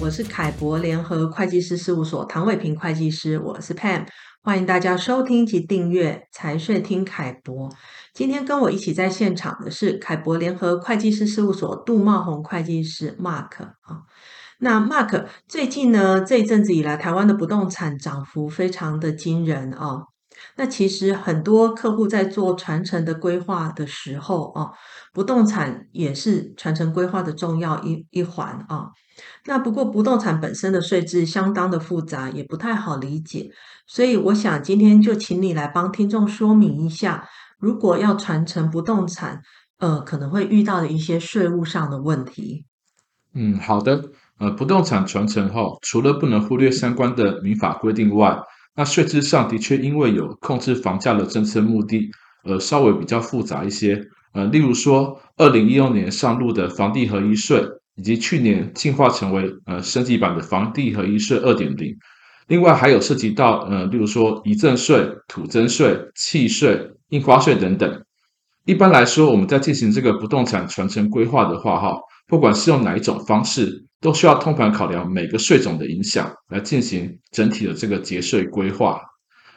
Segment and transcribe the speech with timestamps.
[0.00, 4.06] 我是凯博联合会计师事务所唐伟平会计师，我是 Pam，
[4.42, 7.68] 欢迎大家收听及订阅财税听凯博。
[8.14, 14.04] 今天跟我一起在现场的是凯博联合会计师事务所杜茂宏会计师 Mark 啊。
[14.60, 20.04] 那 Mark 最近呢，这一阵子以来，台湾的不动产涨幅非常的惊人啊。
[20.56, 24.70] 那其实很多客户在做传承的规划的时候啊，
[25.12, 28.88] 不动产也是传承规划的重要一一环啊。
[29.46, 33.50] 那不过不动产本身的税制相当的复杂，也不太好理解，
[33.86, 37.28] 所以我想今天就请你来帮听众说明一下，
[37.58, 39.42] 如果要传承不动产，
[39.78, 42.64] 呃，可能会遇到的一些税务上的问题。
[43.34, 44.02] 嗯，好的。
[44.40, 48.38] 呃，不动产传承后，除了不能忽略相关的民法规定外，
[48.78, 52.08] 那税制上的确因为有控制房价的政策目的，
[52.44, 54.00] 呃，稍微比较复杂一些。
[54.32, 57.60] 呃，例如说，二零一六年上路的房地合一税。
[57.98, 61.92] 以及去年进化成为呃升级版的房地合一税二点零，
[62.46, 68.04] 另外还有涉及到呃，例如说遗赠税、土增税、契税、印花税等等。
[68.66, 71.98] 一般来说，我们在进行这个不动产传承规划的话，哈，
[72.28, 79.00] 不管是用哪一种方式，都需要通盘考量每个税种的影响，来进行整体的这个节税规划。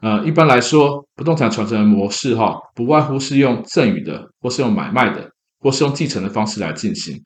[0.00, 7.20] 呃，一般来说，不动产传承的模式哈，不外乎是用赠与的，或是用买卖的，或是用继承的方式来进行。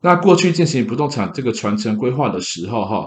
[0.00, 3.06] 那过去进行不动产这个传承规划的时候，哈，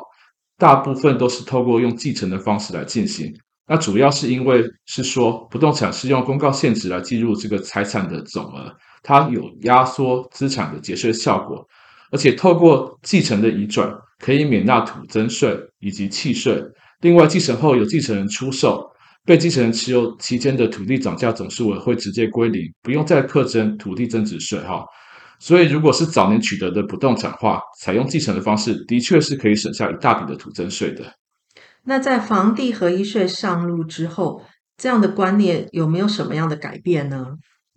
[0.58, 3.34] 大部分都是透过用继承的方式来进行。
[3.68, 11.66] 那主要是因为是说不动产是用公告现值来计入这个财产的总额，它有压缩资产的节税效果，
[12.12, 16.62] 而且透过继承的移转可以免纳土增税以及契税。
[17.02, 18.86] 另外，继承后有继承人出售，
[19.26, 24.84] 被继承人持有期间的土地涨价总数额会直接归零，不用再课征土地增值税，哈。
[25.40, 31.21] 所以，如果是早年取得的不动产话，采用继承的方式，的确是可以省下一大笔的土增税的。
[31.86, 34.42] 那在房地合一税上路之后，
[34.78, 37.26] 这样的观念有没有什么样的改变呢？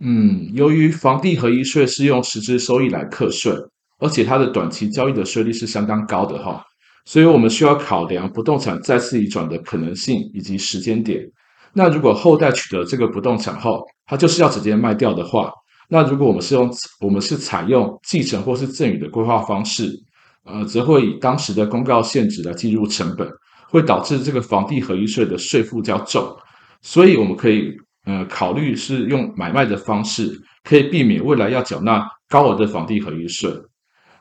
[0.01, 3.53] 嗯，由于房地合一税是用实质收益来课税，
[3.99, 6.63] 而且它的短期交易的税率是相当高的哈，
[7.07, 11.25] 所以我们需要考量不动产再次移转的可能性以及时间点。
[11.73, 15.51] 那如果后代取得这个不动产后，他就是要直接卖掉的话。
[15.89, 16.71] 那如果我们是用
[17.01, 19.93] 我们是采用继承或是赠与的规划方式，
[20.45, 23.29] 呃，则会以当时的公告限值来计入成本，
[23.69, 26.37] 会导致这个房地合一税的税负较重。
[26.83, 33.51] 所以我们可以呃考虑是用买卖的方式，可以避免未来要缴纳高额的房地合一税。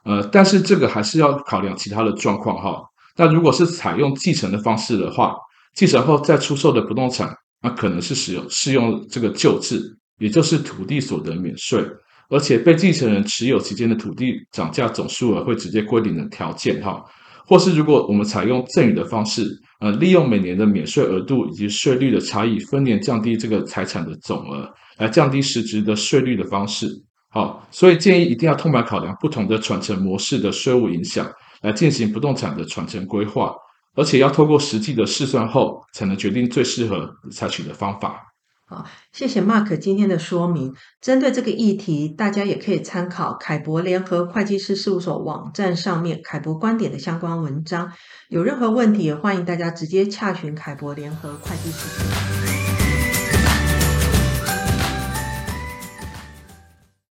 [0.04, 2.82] 呃，但是这个还是要考量其他的状况哈。
[3.16, 5.36] 那如果是采用继承的方式的话，
[5.74, 9.98] 继承后再出售的不动产，那可能是使用适用这个旧制。
[10.20, 11.84] 也就是土地所得免税，
[12.30, 17.04] 而且被继承人持有期间的土地涨价总数额会直接归零的条件哈，
[17.46, 19.46] 或是如果我们采用赠与的方式，
[19.80, 26.88] 呃，利用每年的免税额度以及税率的差异，分年降低这个财产的总额，来降低实质的税率的方式，
[27.30, 31.30] 好，所以建议一定要通盘考量不同的传承模式的税务影响，
[31.62, 33.54] 来进行不动产的传承规划，
[33.96, 38.33] 而且要透过实际的试算后，才能决定最适合采取的方法。
[38.74, 40.74] 啊，谢谢 Mark 今天的说明。
[41.02, 47.92] 针对这个议题，大家也可以参考凯博联合会计师事务所网站上面凯博观点的相关文章。
[48.30, 53.03] 有任何问题，也欢迎大家直接洽询凯博联合会计师事务所。